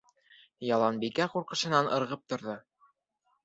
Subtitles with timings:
[0.69, 2.61] Яланбикә ҡурҡышынан ырғып торҙо.